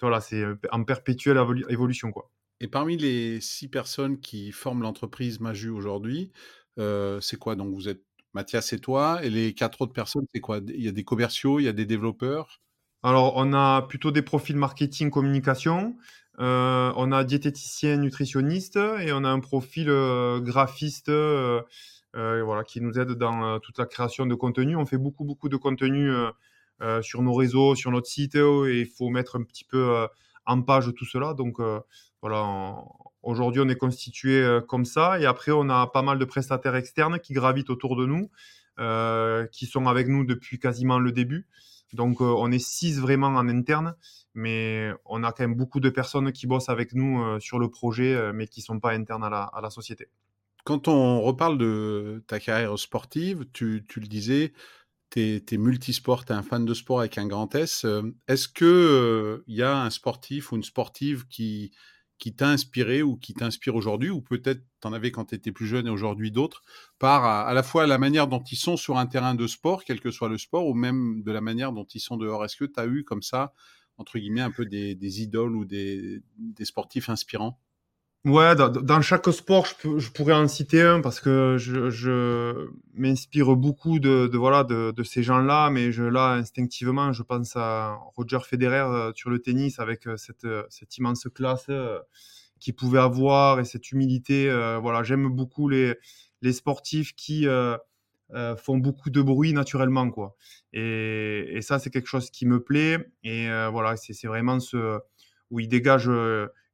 [0.00, 2.30] voilà, c'est euh, en perpétuelle évolution quoi.
[2.60, 6.30] Et parmi les six personnes qui forment l'entreprise Maju aujourd'hui,
[6.76, 7.56] c'est quoi?
[7.56, 8.02] Donc vous êtes
[8.34, 10.60] Mathias et toi, et les quatre autres personnes, c'est quoi?
[10.68, 12.60] Il y a des commerciaux, il y a des développeurs?
[13.02, 15.96] Alors, on a plutôt des profils marketing, communication.
[16.38, 19.86] on a diététicien, nutritionniste, et on a un profil
[20.42, 21.62] graphiste, euh,
[22.14, 24.76] voilà, qui nous aide dans euh, toute la création de contenu.
[24.76, 26.10] On fait beaucoup, beaucoup de contenu
[26.82, 30.06] euh, sur nos réseaux, sur notre site, et il faut mettre un petit peu
[30.46, 31.34] en page tout cela.
[31.34, 31.58] Donc
[32.22, 32.74] voilà,
[33.22, 37.18] aujourd'hui on est constitué comme ça, et après on a pas mal de prestataires externes
[37.18, 38.30] qui gravitent autour de nous,
[39.52, 41.46] qui sont avec nous depuis quasiment le début.
[41.92, 43.94] Donc on est six vraiment en interne,
[44.32, 48.32] mais on a quand même beaucoup de personnes qui bossent avec nous sur le projet,
[48.32, 50.08] mais qui ne sont pas internes à la société
[50.64, 54.52] quand on reparle de ta carrière sportive, tu, le disais,
[55.10, 57.86] tu es, multisport, tu es un fan de sport avec un grand S.
[58.28, 61.72] Est-ce qu'il il y a un sportif ou une sportive qui,
[62.20, 65.52] qui t'a inspiré ou qui t'inspire aujourd'hui, ou peut-être tu en avais quand tu étais
[65.52, 66.62] plus jeune et aujourd'hui d'autres,
[66.98, 70.00] par à, la fois la manière dont ils sont sur un terrain de sport, quel
[70.00, 72.44] que soit le sport, ou même de la manière dont ils sont dehors?
[72.44, 73.54] Est-ce que tu as eu comme ça,
[73.96, 76.22] entre guillemets, un peu des, idoles ou des
[76.60, 77.58] sportifs inspirants?
[78.26, 84.30] Ouais, dans, chaque sport, je, pourrais en citer un parce que je, m'inspire beaucoup de,
[84.36, 89.38] voilà de, ces gens-là, mais là instinctivement, je pense à Roger Federer euh, sur le
[89.38, 91.70] tennis avec euh, cette, euh, cette immense classe
[92.58, 94.50] qu'il pouvait avoir et cette humilité.
[94.82, 95.96] voilà, j'aime beaucoup les,
[96.52, 97.46] sportifs qui
[98.58, 100.36] font beaucoup de bruit naturellement, quoi.
[100.74, 102.98] Et, et ça, c'est quelque chose qui me plaît.
[103.24, 105.00] Et voilà, c'est vraiment ce
[105.50, 106.10] où il dégage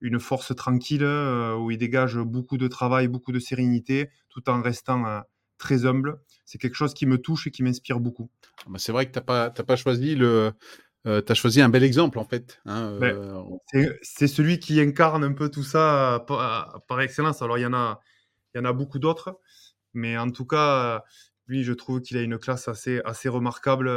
[0.01, 5.23] une force tranquille, où il dégage beaucoup de travail, beaucoup de sérénité, tout en restant
[5.59, 6.21] très humble.
[6.45, 8.31] C'est quelque chose qui me touche et qui m'inspire beaucoup.
[8.61, 10.53] Ah bah, c'est vrai que tu n'as pas, pas choisi le,
[11.07, 12.61] euh, tu as choisi un bel exemple en fait.
[12.67, 13.17] Hein, ben,
[13.75, 17.43] euh, c'est celui qui incarne un peu tout ça par, excellence.
[17.43, 18.01] Alors il y en a,
[18.55, 19.39] il y en a beaucoup d'autres,
[19.95, 21.05] mais en tout cas,
[21.47, 23.89] lui, je trouve qu'il a une classe assez, assez remarquable.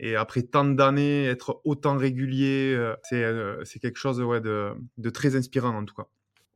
[0.00, 2.76] Euh, et après tant d'années, être autant régulier,
[3.10, 6.06] c'est quelque chose ouais, de, de, très inspirant en tout cas.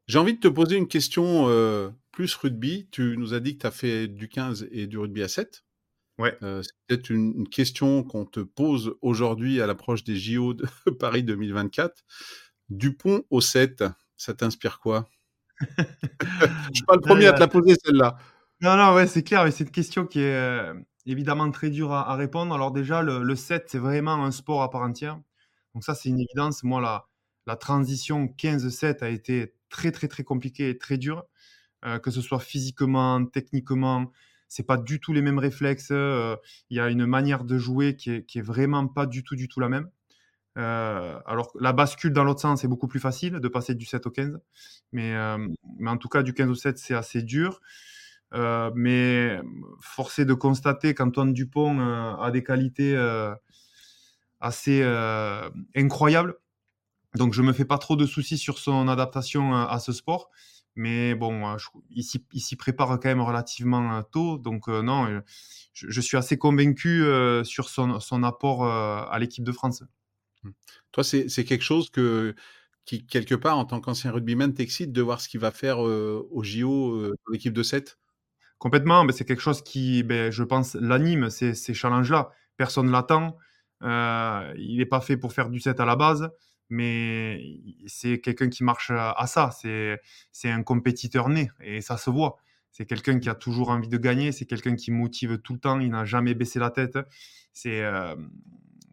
[0.06, 1.46] J'ai envie de te poser une question
[2.12, 2.88] plus rugby.
[2.90, 5.64] Tu nous as dit que tu as fait du 15 et du rugby à 7.
[6.18, 6.36] Ouais.
[6.40, 10.64] c'est peut-être une, question qu'on te pose aujourd'hui à l'approche des JO de
[11.00, 12.04] Paris 2024.
[12.70, 13.84] Dupont au 7,
[14.16, 15.08] ça t'inspire quoi?
[15.60, 18.16] Je suis pas le premier à te la poser celle-là.
[18.60, 20.72] Non, non, ouais, c'est clair, mais c'est une question qui est
[21.06, 22.54] évidemment très dure à, répondre.
[22.54, 25.20] Alors déjà, le, 7, c'est vraiment un sport à part entière.
[25.74, 26.62] Donc ça, c'est une évidence.
[26.62, 26.80] Moi,
[27.46, 31.24] la, transition 15-7 a été très, très, très compliquée et très dure,
[32.02, 34.10] que ce soit physiquement, techniquement
[34.54, 35.88] c'est pas du tout les mêmes réflexes.
[35.90, 36.36] Euh,
[36.70, 39.60] il y a une manière de jouer qui est, vraiment pas du tout, du tout
[39.60, 39.90] la même.
[40.56, 44.06] Euh, alors, la bascule dans l'autre sens, c'est beaucoup plus facile de passer du 7
[44.06, 44.38] au 15.
[44.92, 47.60] Mais, euh, mais en tout cas, du 15 au 7, c'est assez dur.
[48.74, 49.40] Mais
[49.80, 52.96] forcé de constater qu'Antoine Dupont a des qualités
[54.40, 54.82] assez
[55.74, 56.36] incroyables.
[57.14, 60.30] Donc, je me fais pas trop de soucis sur son adaptation à ce sport.
[60.76, 61.56] Mais bon, euh,
[61.90, 64.38] il s'y prépare quand même relativement euh, tôt.
[64.38, 65.22] Donc euh, non,
[65.72, 67.04] je, suis assez convaincu
[67.44, 69.82] sur son, son apport à l'équipe de France.
[70.42, 70.50] Mmh.
[70.92, 72.34] Toi, c'est quelque chose que,
[72.84, 76.42] qui, quelque part, en tant qu'ancien rugbyman, t'excite de voir ce qu'il va faire au
[76.42, 77.98] JO pour l'équipe de 7
[78.58, 82.30] Complètement, mais c'est quelque chose qui, ben, je pense, l'anime, ces, ces challenges-là.
[82.56, 83.36] Personne ne l'attend.
[83.82, 86.30] il n'est pas fait pour faire du 7 à la base
[86.70, 89.50] mais c'est quelqu'un qui marche à ça.
[89.52, 92.36] C'est un compétiteur né et ça se voit.
[92.70, 94.32] C'est quelqu'un qui a toujours envie de gagner.
[94.32, 95.78] C'est quelqu'un qui motive tout le temps.
[95.78, 96.98] Il n'a jamais baissé la tête.
[97.52, 98.16] C'est euh,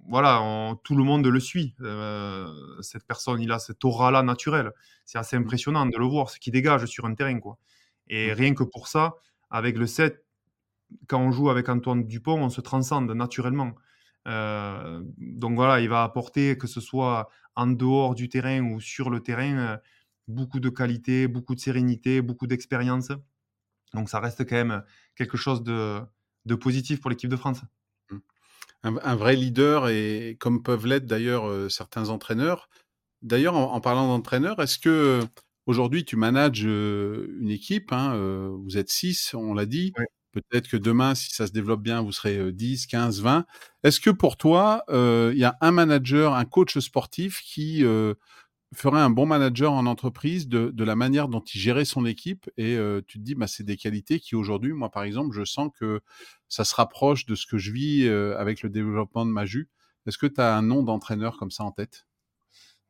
[0.08, 1.74] voilà, tout le monde le suit.
[1.82, 2.48] Euh,
[2.82, 4.72] cette personne, il a cette aura-là naturelle.
[5.06, 5.42] C'est assez mmh.
[5.42, 7.58] impressionnant de le voir, ce qui dégage sur un terrain, quoi.
[8.08, 8.34] Et mmh.
[8.34, 9.16] rien que pour ça,
[9.52, 10.26] avec le 7,
[11.08, 13.76] quand on joue avec Antoine Dupont, on se transcende naturellement.
[14.28, 19.10] Euh, donc voilà, il va apporter, que ce soit en dehors du terrain ou sur
[19.10, 19.78] le terrain, euh,
[20.28, 23.12] beaucoup de qualité, beaucoup de sérénité, beaucoup d'expérience.
[23.94, 24.84] Donc ça reste quand même
[25.16, 26.02] quelque chose de,
[26.56, 27.62] positif pour l'équipe de France.
[28.10, 28.18] Mmh.
[28.84, 32.70] Un, vrai leader, et comme peuvent l'être d'ailleurs euh, certains entraîneurs.
[33.22, 35.22] D'ailleurs, en, parlant d'entraîneur, est-ce que
[35.66, 38.16] aujourd'hui tu manages une équipe hein,
[38.64, 39.94] Vous êtes six, on l'a dit.
[40.32, 43.46] Peut-être que demain, si ça se développe bien, vous serez 10, 15, 20.
[43.84, 47.84] Est-ce que pour toi, il y a un manager, un coach sportif qui
[48.74, 52.78] ferait un bon manager en entreprise de, la manière dont il gérait son équipe et
[53.08, 56.02] tu te dis, bah, c'est des qualités qui aujourd'hui, moi par exemple, je sens que
[56.48, 59.70] ça se rapproche de ce que je vis avec le développement de Maju.
[60.08, 62.06] Est-ce que tu as un nom d'entraîneur comme ça en tête?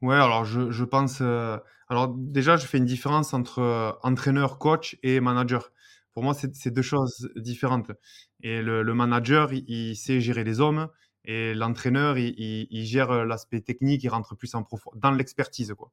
[0.02, 1.22] Ouais, alors je, pense.
[1.22, 5.72] alors déjà, je fais une différence entre entraîneur, coach et manager.
[6.14, 7.92] Pour moi, c'est deux choses différentes.
[8.44, 10.90] Et le, manager, il, sait gérer les hommes,
[11.26, 15.92] et l'entraîneur, il, gère l'aspect technique, il rentre plus en profondeur, dans l'expertise, quoi.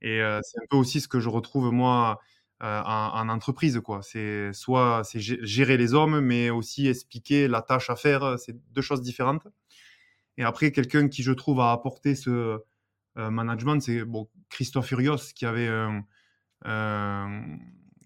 [0.00, 2.20] Et euh, c'est un peu aussi ce que je retrouve, moi,
[2.62, 4.02] euh, en, entreprise, quoi.
[4.02, 8.82] C'est soit c'est gérer les hommes, mais aussi expliquer la tâche à faire, c'est deux
[8.82, 9.46] choses différentes.
[10.38, 12.58] Et après, quelqu'un qui, je trouve, a apporté ce euh,
[13.16, 17.62] management, c'est bon, Christophe Urios, qui avait un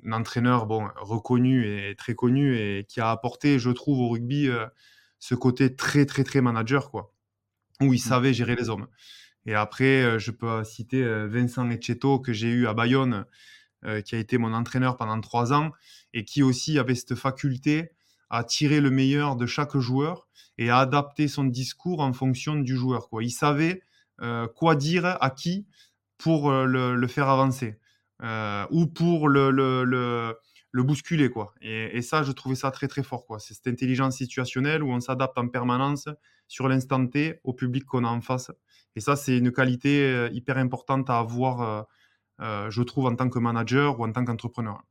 [0.07, 4.49] un entraîneur bon, reconnu et très connu et qui a apporté, je trouve, au rugby
[4.49, 4.67] euh,
[5.19, 7.13] ce côté très, très, très manager, quoi,
[7.81, 7.99] où il mmh.
[7.99, 8.87] savait gérer les hommes.
[9.47, 13.25] Et après, euh, je peux citer euh, Vincent Etcheto, que j'ai eu à Bayonne,
[14.05, 15.71] qui a été mon entraîneur pendant trois ans,
[16.13, 17.91] et qui aussi avait cette faculté
[18.31, 20.27] à tirer le meilleur de chaque joueur
[20.59, 23.09] et à adapter son discours en fonction du joueur.
[23.09, 23.23] Quoi.
[23.23, 23.83] Il savait
[24.55, 25.67] quoi dire à qui
[26.19, 27.79] pour le faire avancer.
[28.23, 31.29] Euh, ou pour le, le, le, bousculer.
[31.29, 31.55] Quoi.
[31.61, 33.27] Et, ça, je trouvais ça très très fort.
[33.27, 33.39] Quoi.
[33.39, 36.09] C'est cette intelligence situationnelle où on s'adapte en permanence
[36.49, 38.51] sur l'instant T au public qu'on a en face.
[38.95, 41.87] Et ça, c'est une qualité euh, hyper importante à avoir,
[42.41, 44.83] euh, je trouve, en tant que manager ou en tant qu'entrepreneur.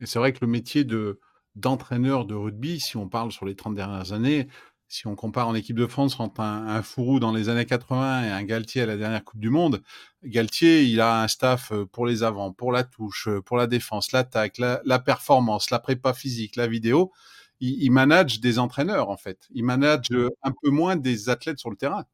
[0.00, 1.20] Et c'est vrai que le métier de
[1.54, 4.46] d'entraîneur de rugby, si on parle sur les 30 dernières années,
[4.88, 8.24] si on compare en équipe de France entre un, un, Fourou dans les années 80
[8.24, 9.82] et un Galtier à la dernière Coupe du Monde,
[10.22, 13.66] Galtier, il a un staff euh, pour les avants, pour la touche, euh, pour la
[13.66, 17.12] défense, l'attaque, la, performance, la prépa physique, la vidéo.
[17.60, 19.46] il, manage des entraîneurs, en fait.
[19.50, 20.06] Il manage
[20.42, 22.04] un peu moins des athlètes sur le terrain.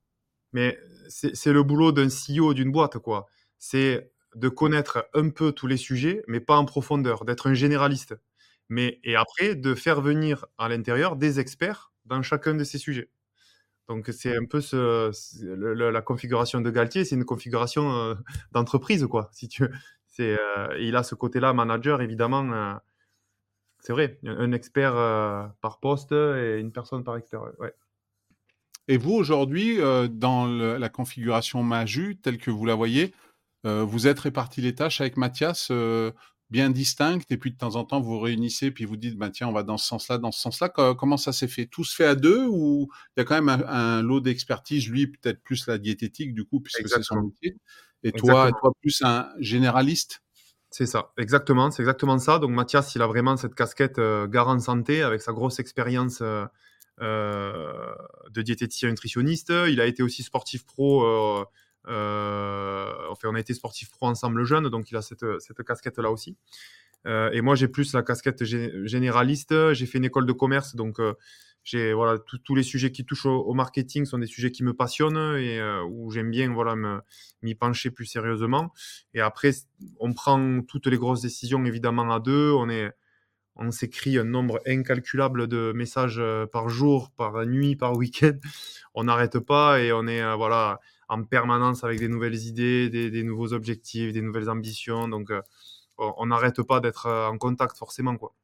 [0.53, 3.27] Mais c'est le boulot d'un CEO d'une boîte, quoi.
[3.59, 8.15] C'est de connaître un peu tous les sujets, mais pas en profondeur, d'être un généraliste.
[8.69, 13.11] Mais, et après, de faire venir à l'intérieur des experts dans chacun de ces sujets.
[13.89, 15.13] Donc, c'est un peu ce,
[15.75, 18.15] la configuration de Galtier, c'est une configuration euh,
[18.53, 19.67] d'entreprise, quoi, si tu
[20.07, 22.51] C'est, euh, il a ce côté-là, manager, évidemment.
[22.53, 22.75] Euh,
[23.81, 24.93] c'est vrai, un expert
[25.61, 27.43] par poste et une personne par expert.
[27.59, 27.75] Ouais.
[28.87, 33.13] Et vous, aujourd'hui, dans la configuration Maju, telle que vous la voyez,
[33.65, 35.73] vous êtes réparti les tâches avec Mathias
[36.53, 39.31] bien distinctes et puis de temps en temps vous vous réunissez puis vous dites bah,
[39.31, 40.69] tiens on va dans ce sens-là dans ce sens-là.
[40.69, 41.67] Comment ça s'est fait?
[41.67, 44.89] Tout se fait à deux ou il y a quand même un, lot d'expertise?
[44.89, 47.57] Lui peut-être plus la diététique du coup puisque c'est son métier.
[48.05, 50.23] Et toi toi plus un généraliste?
[50.71, 52.39] C'est ça, exactement, c'est exactement ça.
[52.39, 56.47] Donc Mathias, il a vraiment cette casquette euh, garant santé avec sa grosse expérience euh,
[57.03, 57.95] euh,
[58.31, 59.53] de diététicien nutritionniste.
[59.69, 61.45] Il a été aussi sportif pro
[61.87, 66.37] enfin, on a été sportif pro ensemble jeune, donc il a cette, cette casquette-là aussi.
[67.07, 69.73] Euh, et moi, j'ai plus la casquette généraliste.
[69.73, 71.15] J'ai fait une école de commerce, donc euh,
[71.95, 75.63] voilà tous les sujets qui touchent au, marketing sont des sujets qui me passionnent et
[75.89, 76.75] où j'aime bien voilà
[77.43, 78.73] m'y pencher plus sérieusement.
[79.15, 79.53] Et après,
[80.01, 82.51] on prend toutes les grosses décisions évidemment à deux.
[82.53, 82.91] On est
[83.55, 88.39] on s'écrit un nombre incalculable de messages par jour, par nuit, par week-end.
[88.95, 90.81] On n'arrête pas et on est voilà
[91.13, 95.09] en permanence avec des nouvelles idées, des, nouveaux objectifs, des nouvelles ambitions.
[95.09, 95.43] Donc, euh,
[95.99, 98.17] on n'arrête pas d'être euh, en contact forcément.
[98.17, 98.35] Quoi.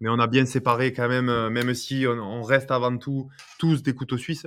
[0.00, 3.82] Mais on a bien séparé quand même, euh, même si on, reste avant tout tous
[3.82, 4.46] des couteaux suisses.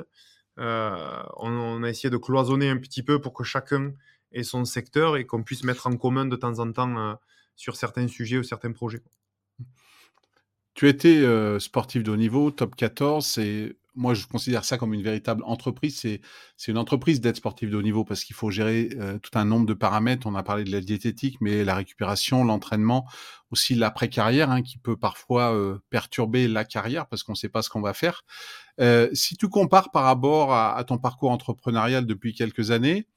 [0.58, 3.94] on, a essayé de cloisonner un petit peu pour que chacun
[4.32, 7.20] ait son secteur et qu'on puisse mettre en commun de temps en temps
[7.56, 9.04] sur certains sujets ou certains projets.
[10.74, 11.24] Tu étais
[11.60, 15.99] sportif de haut niveau, top 14, et moi, je considère ça comme une véritable entreprise.
[15.99, 16.21] C'est,
[16.67, 19.65] une entreprise d'aide sportive de haut niveau parce qu'il faut gérer euh, tout un nombre
[19.65, 20.27] de paramètres.
[20.27, 23.08] On a parlé de la diététique, mais la récupération, l'entraînement,
[23.51, 27.62] aussi l'après-carrière, hein, qui peut parfois euh, perturber la carrière parce qu'on ne sait pas
[27.62, 28.23] ce qu'on va faire.
[28.81, 33.08] Euh, si tu compares par rapport à, ton parcours entrepreneurial depuis quelques années,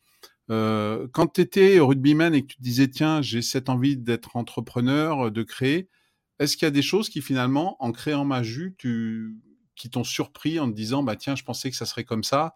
[0.50, 5.30] quand tu étais rugbyman et que tu te disais, tiens, j'ai cette envie d'être entrepreneur,
[5.30, 5.90] de créer,
[6.38, 9.36] est-ce qu'il y a des choses qui finalement, en créant Maju, tu
[9.78, 12.54] qui t'ont surpris en te disant bah tiens je pensais que ça serait comme ça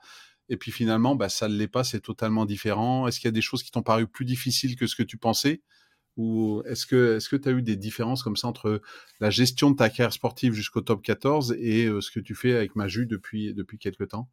[0.48, 3.32] et puis finalement bah ça ne l'est pas c'est totalement différent est-ce qu'il y a
[3.32, 5.62] des choses qui t'ont paru plus difficiles que ce que tu pensais?
[6.18, 8.82] Ou est-ce que est-ce que tu as eu des différences comme ça entre
[9.20, 12.54] la gestion de ta carrière sportive jusqu'au top 14 et euh, ce que tu fais
[12.54, 14.28] avec Maju depuis depuis quelques temps?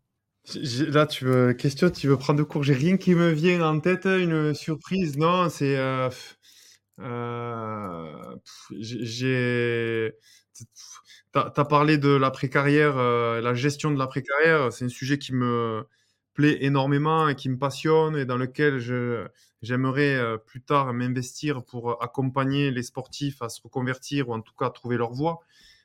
[0.56, 2.64] Là, tu veux question, tu veux prendre de cours?
[2.64, 5.18] J'ai rien qui me vient en tête, une surprise.
[5.18, 6.10] Non, c'est euh,
[7.00, 8.36] euh,
[8.72, 10.12] j'ai
[11.34, 14.74] tu as, parlé de l'après-carrière, euh, la gestion de l'après-carrière.
[14.74, 15.86] C'est un sujet qui me
[16.34, 18.80] plaît énormément et qui me passionne et dans lequel
[19.62, 24.54] j'aimerais euh, plus tard m'investir pour accompagner les sportifs à se reconvertir ou en tout
[24.58, 25.40] cas à trouver leur voie.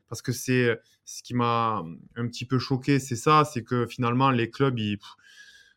[0.08, 1.82] Parce que c'est ce qui m'a
[2.16, 4.78] un petit peu choqué, c'est ça, c'est que finalement les clubs,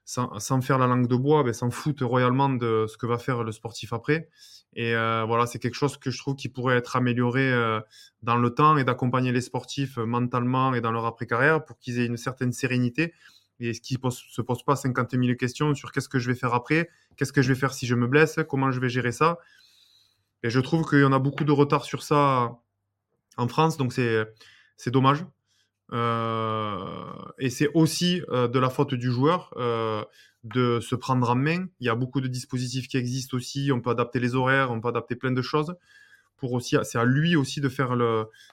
[0.06, 3.44] sans, faire la langue de bois, ben, s'en foutent royalement de ce que va faire
[3.44, 4.30] le sportif après.
[4.74, 7.80] Et euh, voilà, c'est quelque chose que je trouve qui pourrait être amélioré euh,
[8.22, 12.00] dans le temps et d'accompagner les sportifs euh, mentalement et dans leur après-carrière pour qu'ils
[12.00, 13.14] aient une certaine sérénité
[13.60, 16.38] et ce qui ne se pose pas 50 000 questions sur qu'est-ce que je vais
[16.38, 19.12] faire après, qu'est-ce que je vais faire si je me blesse, comment je vais gérer
[19.12, 19.40] ça.
[20.44, 22.60] Et je trouve qu'il y en a beaucoup de retard sur ça
[23.38, 25.26] en France, donc c'est dommage.
[25.92, 29.54] Et c'est aussi de la faute du joueur
[30.44, 31.68] de se prendre en main.
[31.80, 33.72] Il y a beaucoup de dispositifs qui existent aussi.
[33.72, 35.76] On peut adapter les horaires, on peut adapter plein de choses.
[36.38, 37.96] Pour aussi, c'est à lui aussi de faire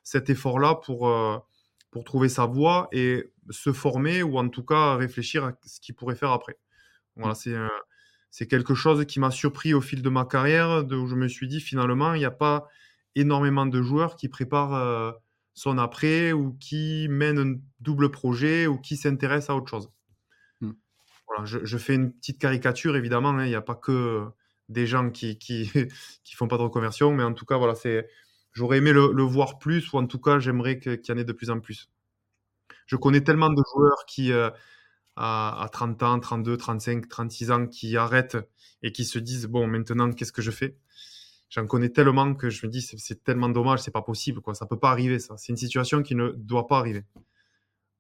[0.02, 1.38] cet effort-là pour, euh,
[1.90, 5.94] pour trouver sa voie et se former ou en tout cas réfléchir à ce qu'il
[5.94, 6.56] pourrait faire après.
[7.16, 7.54] Voilà, c'est,
[8.30, 11.46] c'est quelque chose qui m'a surpris au fil de ma carrière, où je me suis
[11.46, 12.68] dit finalement, il n'y a pas
[13.14, 15.12] énormément de joueurs qui préparent euh,
[15.54, 19.90] son après ou qui mènent un double projet ou qui s'intéressent à autre chose
[21.44, 23.30] je, fais une petite caricature, évidemment.
[23.30, 24.24] Hein, il n'y a pas que
[24.68, 28.08] des gens qui, qui, font pas de reconversion, mais en tout cas, voilà, c'est.
[28.52, 31.32] J'aurais aimé le, voir plus, ou en tout cas, j'aimerais qu'il y en ait de
[31.32, 31.90] plus en plus.
[32.86, 34.48] Je connais tellement de joueurs qui, euh,
[35.16, 38.36] à, 30 ans, 32, 35, 36 ans, qui arrêtent
[38.82, 40.76] et qui se disent bon, maintenant, qu'est-ce que je fais?
[41.50, 44.54] J'en connais tellement que je me dis c'est tellement dommage, c'est pas possible, quoi.
[44.54, 45.36] Ça peut pas arriver, ça.
[45.36, 47.04] C'est une situation qui ne doit pas arriver.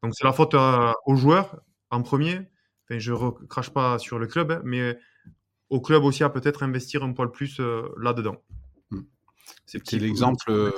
[0.02, 2.40] Donc c'est la faute euh, aux joueurs en premier,
[2.86, 4.98] Enfin, je ne crache pas sur le club, hein, mais
[5.70, 8.36] au club aussi à peut-être investir un poil plus euh, là-dedans.
[8.90, 9.02] Hmm.
[9.64, 10.50] C'est l'exemple.
[10.50, 10.70] Euh,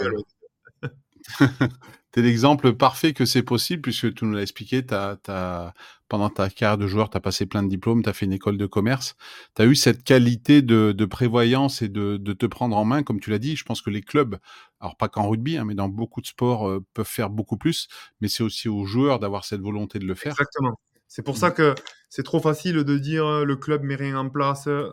[2.16, 5.74] Tu es l'exemple parfait que c'est possible puisque tu nous l'as expliqué, tu as
[6.08, 8.32] pendant ta carrière de joueur, tu as passé plein de diplômes, tu as fait une
[8.32, 9.16] école de commerce.
[9.56, 13.02] Tu as eu cette qualité de de prévoyance et de de te prendre en main,
[13.02, 13.56] comme tu l'as dit.
[13.56, 14.36] Je pense que les clubs,
[14.80, 17.88] alors pas qu'en rugby, hein, mais dans beaucoup de sports, heu, peuvent faire beaucoup plus,
[18.20, 20.32] mais c'est aussi aux joueurs d'avoir cette volonté de le faire.
[20.32, 20.78] Exactement.
[21.08, 21.54] C'est pour ça mmh.
[21.54, 21.74] que
[22.08, 24.92] c'est trop facile de dire, heu: «Le club met rien en place», heu,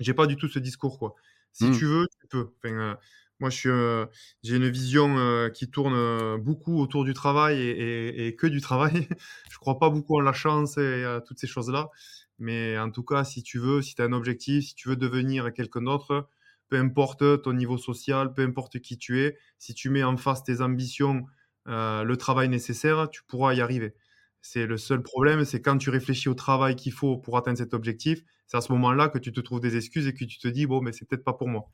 [0.00, 1.14] j'ai pas du tout ce discours, quoi.
[1.52, 1.78] Si mmh.
[1.78, 2.50] tu veux, tu peux.
[2.64, 2.98] Enfin,
[3.42, 4.08] moi, heu,
[4.42, 8.92] j'ai une vision, heu, qui tourne, heu, beaucoup autour du travail et que du travail.
[9.52, 11.90] Je crois pas beaucoup en la chance et à toutes ces choses-là.
[12.38, 14.96] Mais en tout cas, si tu veux, si tu as un objectif, si tu veux
[14.96, 16.28] devenir quelqu'un d'autre,
[16.68, 20.42] peu importe ton niveau social, peu importe qui tu es, si tu mets en face
[20.44, 21.26] tes ambitions,
[21.66, 23.94] le travail nécessaire, tu pourras y arriver.
[24.40, 27.74] C'est le seul problème, c'est quand tu réfléchis au travail qu'il faut pour atteindre cet
[27.74, 30.48] objectif, c'est à ce moment-là que tu te trouves des excuses et que tu te
[30.48, 31.66] dis: «Bon, mais c'est peut-être pas pour moi».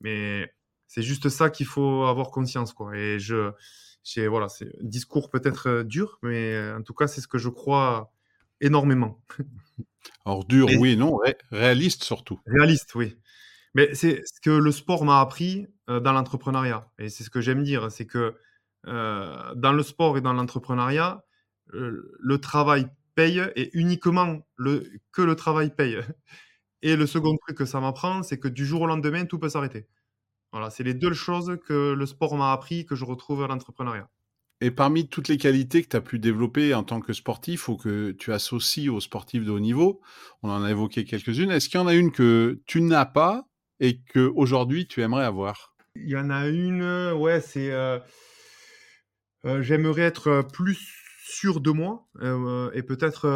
[0.00, 0.52] Mais
[0.86, 3.52] c'est juste ça qu'il faut avoir conscience, quoi et je
[4.28, 7.48] voilà, c'est un discours peut-être, heu, dur, mais en tout cas, c'est ce que je
[7.48, 8.12] crois
[8.60, 9.20] énormément.
[10.24, 11.18] Alors dur, oui non,
[11.50, 12.40] réaliste surtout.
[12.46, 13.16] Réaliste, oui.
[13.74, 17.40] Mais c'est ce que le sport m'a appris, heu, dans l'entrepreneuriat et c'est ce que
[17.40, 18.36] j'aime dire, c'est que,
[18.84, 21.24] dans le sport et dans l'entrepreneuriat,
[21.72, 25.98] le travail paye et uniquement le que le travail paye.
[26.82, 29.48] Et le second truc que ça m'apprend, c'est que du jour au lendemain, tout peut
[29.48, 29.88] s'arrêter.
[30.56, 34.08] Voilà, c'est les deux choses que le sport m'a appris, que je retrouve à l'entrepreneuriat.
[34.62, 37.76] Et parmi toutes les qualités que tu as pu développer en tant que sportif ou
[37.76, 40.00] que tu associes aux sportifs de haut niveau,
[40.42, 43.44] on en a évoqué quelques-unes, est-ce qu'il y en a une que tu n'as pas
[43.80, 45.76] et qu'aujourd'hui tu aimerais avoir?
[45.94, 47.98] Il y en a une, ouais, c'est, euh,
[49.44, 50.78] euh, j'aimerais être, plus
[51.22, 53.26] sûr de moi, euh, et peut-être,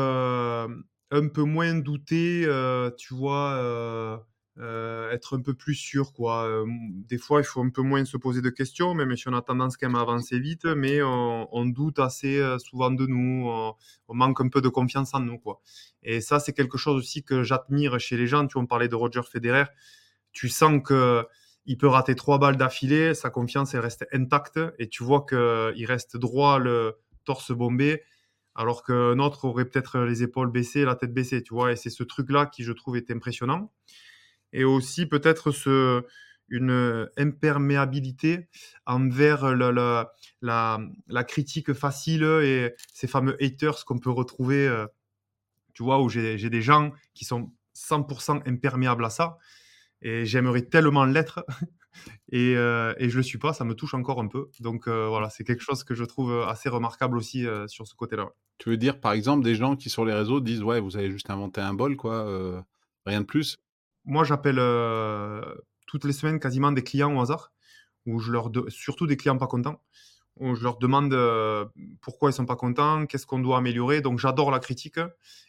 [1.10, 2.48] un peu moins douter,
[2.96, 4.26] tu vois,
[4.60, 6.44] euh, être un peu plus sûr, quoi.
[6.44, 6.66] Euh,
[7.08, 9.40] des fois, il faut un peu moins se poser de questions, même si on a
[9.40, 14.14] tendance quand même à avancer vite, mais on, doute assez euh, souvent de nous, on,
[14.14, 15.60] manque un peu de confiance en nous, quoi.
[16.02, 18.46] Et ça, c'est quelque chose aussi que j'admire chez les gens.
[18.46, 19.64] Tu vois, on parlait de Roger Federer.
[20.32, 21.24] Tu sens que
[21.66, 25.86] il peut rater trois balles d'affilée, sa confiance elle reste intacte, et tu vois qu'il
[25.86, 28.02] reste droit, le torse bombé,
[28.54, 31.72] alors qu'un autre aurait peut-être les épaules baissées, la tête baissée, tu vois.
[31.72, 33.70] Et c'est ce truc-là qui, je trouve, est impressionnant
[34.52, 35.52] et aussi peut-être
[36.50, 38.48] une imperméabilité
[38.84, 44.86] envers la, critique facile et ces fameux haters qu'on peut retrouver, euh,
[45.74, 49.38] tu vois, où j'ai des gens qui sont 100% imperméables à ça.
[50.02, 51.44] Et j'aimerais tellement l'être.
[52.32, 54.50] et, euh, et, je le suis pas, ça me touche encore un peu.
[54.58, 58.30] Donc euh, voilà, c'est quelque chose que je trouve assez remarquable aussi sur ce côté-là.
[58.58, 61.10] Tu veux dire, par exemple, des gens qui sur les réseaux disent Ouais, vous avez
[61.10, 62.64] juste inventé un bol, quoi,
[63.06, 63.58] rien de plus?
[64.10, 65.40] Moi, j'appelle euh,
[65.86, 67.52] toutes les semaines quasiment des clients au hasard,
[68.06, 69.80] où je leur surtout des clients pas contents,
[70.36, 71.64] où je leur demande euh,
[72.00, 74.00] pourquoi ils sont pas contents, qu'est-ce qu'on doit améliorer.
[74.00, 74.98] Donc, j'adore la critique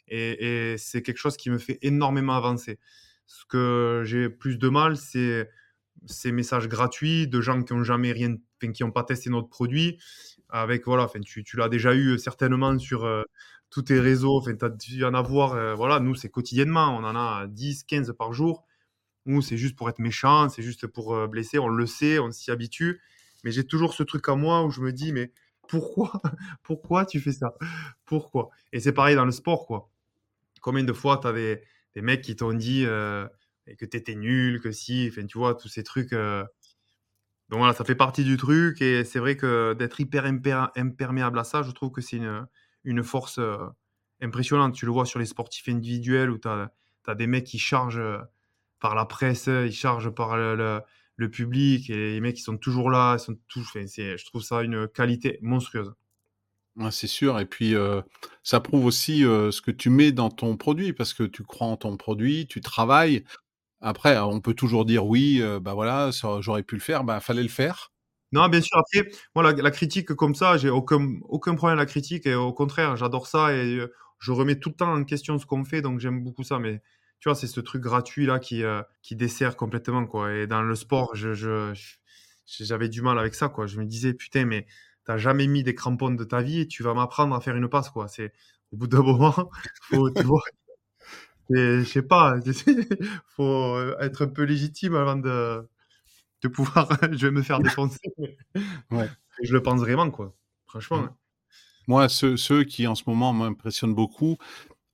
[0.08, 2.80] et, c'est quelque chose qui me fait énormément avancer.
[3.26, 5.50] Ce que j'ai plus de mal, c'est
[6.06, 10.00] ces messages gratuits de gens qui n'ont jamais rien, qui n'ont pas testé notre produit.
[10.50, 13.24] Avec voilà, tu, tu l'as déjà eu certainement sur euh,
[13.72, 17.04] tous tes réseaux, enfin, tu as dû en avoir, euh, voilà, nous, c'est quotidiennement, on
[17.06, 18.66] en a 10, 15 par jour.
[19.26, 22.32] Nous, c'est juste pour être méchant, c'est juste pour euh, blesser, on le sait, on
[22.32, 23.02] s'y habitue.
[23.44, 25.32] Mais j'ai toujours ce truc à moi où je me dis, mais
[25.70, 26.22] pourquoi
[26.64, 27.56] Pourquoi tu fais ça?
[28.06, 28.50] Pourquoi?
[28.74, 29.90] Et c'est pareil dans le sport, quoi.
[30.62, 31.62] Combien de fois tu as des,
[31.96, 33.26] mecs qui t'ont dit euh,
[33.80, 36.12] que tu étais nul, que si, enfin, tu vois, tous ces trucs.
[36.12, 41.44] Donc voilà, ça fait partie du truc et c'est vrai que d'être hyper imperméable à
[41.44, 42.48] ça, je trouve que c'est une,
[42.84, 43.58] une force euh,
[44.22, 44.76] impressionnante.
[44.76, 46.72] Tu le vois sur les sportifs individuels où tu as,
[47.16, 48.20] des mecs qui chargent euh,
[48.80, 50.82] par la presse, ils chargent par le,
[51.32, 55.38] public et les mecs qui sont toujours là, sont tous, je trouve ça une qualité
[55.44, 55.94] monstrueuse.
[56.90, 58.02] c'est sûr, et puis euh,
[58.42, 61.78] ça prouve aussi ce que tu mets dans ton produit, parce que tu crois en
[61.78, 63.24] ton produit, tu travailles.
[63.82, 67.50] Après, on peut toujours dire oui, bah voilà, j'aurais pu le faire, bah fallait le
[67.50, 67.91] faire.
[68.32, 68.78] Non, bien sûr.
[68.78, 72.26] Après, moi, la, critique comme ça, j'ai aucun, aucun problème à la critique.
[72.26, 75.46] Et au contraire, j'adore ça et euh, je remets tout le temps en question ce
[75.46, 75.82] qu'on fait.
[75.82, 76.60] Donc, j'aime beaucoup ça.
[76.60, 76.82] Mais
[77.20, 80.06] tu vois, c'est ce truc gratuit là qui, euh, qui dessert complètement.
[80.06, 80.34] Quoi.
[80.34, 83.50] Et dans le sport, j'avais du mal avec ça.
[83.50, 83.68] Quoi.
[83.68, 84.66] Je me disais, putain, mais
[85.06, 87.68] t'as jamais mis des crampons de ta vie et tu vas m'apprendre à faire une
[87.70, 87.90] passe.
[87.90, 88.08] Quoi.
[88.08, 88.34] C'est,
[88.72, 89.34] au bout d'un moment,
[89.90, 90.42] faut, tu vois,
[91.50, 92.36] je sais pas,
[93.36, 95.68] faut être un peu légitime avant de
[96.42, 98.00] de pouvoir, je vais me faire défoncer.
[98.92, 99.10] ouais.
[99.44, 100.36] Je le pense vraiment, quoi.
[100.66, 101.02] Franchement.
[101.02, 101.16] Mmh.
[101.88, 104.38] Moi, ceux, ceux, qui en ce moment m'impressionnent beaucoup,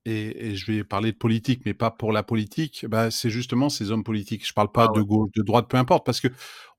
[0.06, 3.92] et, je vais parler de politique, mais pas pour la politique, bah, c'est justement ces
[3.92, 4.48] hommes politiques.
[4.48, 6.30] Je parle pas ah de gauche, de droite, peu importe, parce que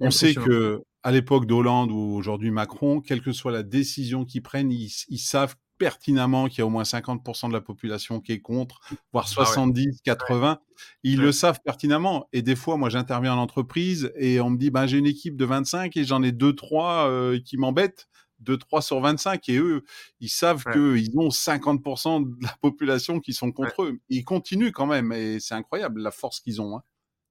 [0.01, 4.43] on sait que à l'époque d'Hollande ou aujourd'hui Macron, quelle que soit la décision qu'ils
[4.43, 8.41] prennent, ils, savent pertinemment qu'il y a au moins 50% de la population qui est
[8.41, 8.81] contre,
[9.13, 10.61] voire 70, 80.
[11.03, 12.29] Ils le savent pertinemment.
[12.33, 15.37] Et des fois, moi, j'interviens en entreprise et on me dit, ben, j'ai une équipe
[15.37, 18.09] de 25 et j'en ai deux, trois euh, qui m'embêtent.
[18.41, 19.83] 2, 3 sur 25 et eux,
[20.21, 23.99] ils savent qu'ils ont 50% de la population qui sont contre eux.
[24.09, 26.77] Ils continuent quand même et c'est incroyable la force qu'ils ont.
[26.77, 26.83] Hein.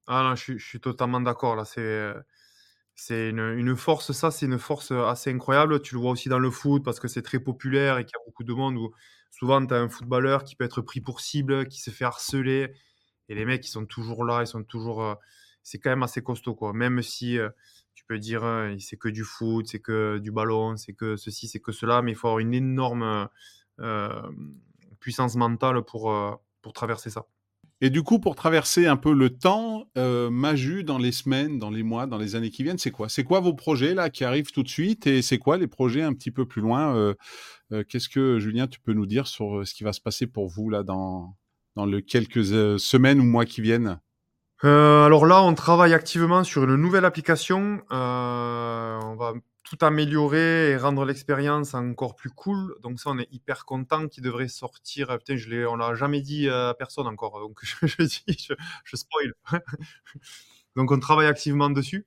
[0.06, 1.64] Ah non, je, suis totalement d'accord là.
[1.64, 2.14] C'est euh,
[3.00, 5.80] c'est une, force, ça, c'est une force assez incroyable.
[5.80, 8.20] Tu le vois aussi dans le foot parce que c'est très populaire et qu'il y
[8.20, 8.92] a beaucoup de monde où
[9.30, 12.74] souvent tu as un footballeur qui peut être pris pour cible, qui se fait harceler
[13.28, 15.04] et les mecs, ils sont toujours là, ils sont toujours.
[15.04, 15.14] Euh,
[15.62, 16.72] c'est quand même assez costaud quoi.
[16.72, 17.38] Même si
[17.94, 18.42] tu peux dire
[18.80, 22.12] c'est que du foot, c'est que du ballon, c'est que ceci, c'est que cela, mais
[22.12, 23.28] il faut avoir une énorme
[24.98, 26.12] puissance mentale pour,
[26.62, 27.26] pour traverser ça.
[27.80, 31.82] Et du coup, pour traverser un peu le temps, Maju, dans les semaines, dans les
[31.82, 33.08] mois, dans les années qui viennent, c'est quoi?
[33.08, 35.06] C'est quoi vos projets là qui arrivent tout de suite?
[35.06, 37.14] Et c'est quoi les projets un petit peu plus loin?
[37.88, 40.70] Qu'est-ce que, Julien, tu peux nous dire sur ce qui va se passer pour vous
[40.70, 41.36] là dans,
[41.76, 42.44] dans les quelques
[42.80, 44.00] semaines ou mois qui viennent?
[44.64, 47.80] Euh, alors là, on travaille activement sur une nouvelle application.
[47.92, 49.34] Euh, on va
[49.68, 52.74] tout améliorer et rendre l'expérience encore plus cool.
[52.82, 55.16] Donc ça, on est hyper content qu'il devrait sortir.
[55.18, 57.38] Putain, je l'ai, on l'a jamais dit à personne encore.
[57.40, 58.48] Donc je, dis,
[58.84, 59.34] je, spoil.
[60.76, 62.06] donc on travaille activement dessus.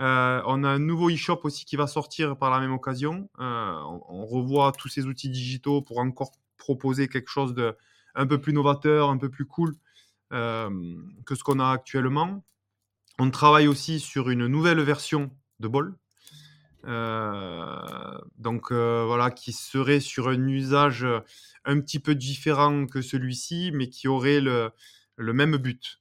[0.00, 3.30] Euh, on a un nouveau e-shop aussi qui va sortir par la même occasion.
[3.38, 7.76] on, on, revoit tous ces outils digitaux pour encore proposer quelque chose de
[8.16, 9.76] un peu plus novateur, un peu plus cool
[10.30, 12.44] que ce qu'on a actuellement.
[13.18, 15.30] On travaille aussi sur une nouvelle version
[15.60, 15.94] de Ball.
[16.86, 21.06] Donc voilà, qui serait sur un usage
[21.64, 24.72] un petit peu différent que celui-ci, mais qui aurait le,
[25.18, 25.98] même but.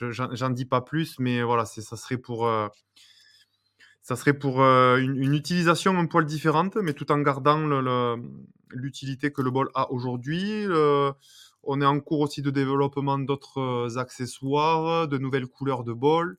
[0.00, 2.50] J'en dis pas plus, mais voilà, ça serait pour,
[4.02, 7.58] ça serait pour une, utilisation un poil différente, mais tout en gardant
[8.70, 10.66] l'utilité que le bol a aujourd'hui.
[11.70, 16.38] On est en cours aussi de développement d'autres euh, accessoires, de nouvelles couleurs de bol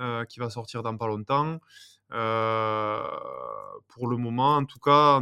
[0.00, 1.58] euh, qui va sortir dans pas longtemps.
[2.12, 3.02] Euh,
[3.88, 5.20] pour le moment, en tout cas,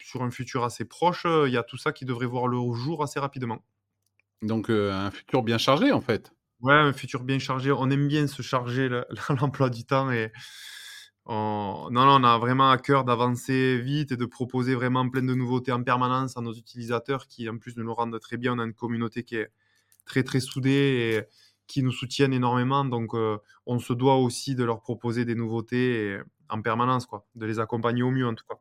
[0.00, 3.02] sur un futur assez proche, il y a tout ça qui devrait voir le jour
[3.02, 3.64] assez rapidement.
[4.42, 6.32] Donc un futur bien chargé en fait.
[6.60, 7.72] Ouais, un futur bien chargé.
[7.72, 8.88] On aime bien se charger
[9.40, 10.32] l'emploi du temps et
[11.30, 15.34] non, non, on a vraiment à cœur d'avancer vite et de proposer vraiment plein de
[15.34, 18.58] nouveautés en permanence à nos utilisateurs qui, en plus de nous rendre très bien, on
[18.58, 19.52] a une communauté qui est
[20.04, 21.22] très, très soudée
[21.70, 22.84] qui nous soutiennent énormément.
[22.84, 26.18] Donc, euh, on se doit aussi de leur proposer des nouveautés
[26.48, 28.56] en permanence, quoi, de les accompagner au mieux en tout cas.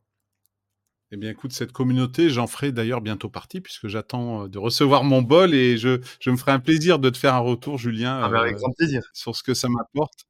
[1.12, 5.04] Eh bien, écoute, cette communauté, j'en ferai d'ailleurs bientôt partie puisque j'attends euh, de recevoir
[5.04, 8.22] mon bol et je, je, me ferai un plaisir de te faire un retour, Julien,
[8.24, 9.02] ah ben, avec grand plaisir.
[9.14, 10.26] sur ce que ça m'apporte.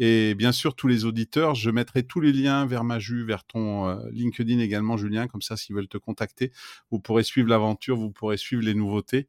[0.00, 3.88] Et bien sûr, tous les auditeurs, je mettrai tous les liens vers Maju, vers ton
[3.88, 5.28] euh, LinkedIn également, Julien.
[5.28, 6.50] Comme ça, s'ils veulent te contacter,
[6.90, 9.28] vous pourrez suivre l'aventure, vous pourrez suivre les nouveautés.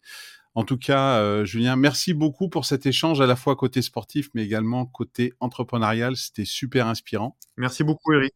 [0.55, 4.29] En tout cas, euh, Julien, merci beaucoup pour cet échange à la fois côté sportif,
[4.33, 6.15] mais également côté entrepreneurial.
[6.15, 7.37] C'était super inspirant.
[7.57, 8.33] Merci beaucoup, Eric.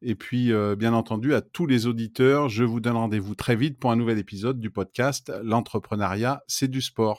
[0.00, 3.78] Et puis, euh, bien entendu, à tous les auditeurs, je vous donne rendez-vous très vite
[3.78, 7.16] pour un nouvel épisode du podcast L'entrepreneuriat, c'est du sport.